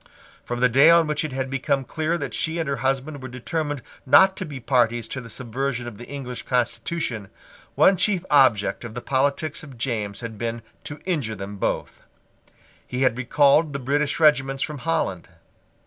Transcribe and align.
From 0.43 0.61
the 0.61 0.67
day 0.67 0.89
on 0.89 1.05
which 1.05 1.23
it 1.23 1.31
had 1.31 1.47
become 1.51 1.83
clear 1.83 2.17
that 2.17 2.33
she 2.33 2.57
and 2.57 2.67
her 2.67 2.77
husband 2.77 3.21
were 3.21 3.27
determined 3.27 3.83
not 4.03 4.35
to 4.37 4.45
be 4.47 4.59
parties 4.59 5.07
to 5.09 5.21
the 5.21 5.29
subversion 5.29 5.87
of 5.87 5.99
the 5.99 6.07
English 6.07 6.41
constitution, 6.41 7.29
one 7.75 7.97
chief 7.97 8.25
object 8.31 8.83
of 8.83 8.95
the 8.95 9.01
politics 9.01 9.61
of 9.61 9.77
James 9.77 10.21
had 10.21 10.39
been 10.39 10.63
to 10.85 11.01
injure 11.05 11.35
them 11.35 11.57
both. 11.57 12.01
He 12.87 13.03
had 13.03 13.15
recalled 13.15 13.73
the 13.73 13.77
British 13.77 14.19
regiments 14.19 14.63
from 14.63 14.79
Holland. 14.79 15.29